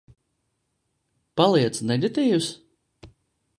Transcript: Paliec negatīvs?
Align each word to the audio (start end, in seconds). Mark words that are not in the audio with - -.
Paliec 1.41 1.83
negatīvs? 1.91 2.51